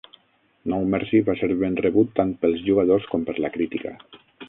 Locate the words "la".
3.47-3.57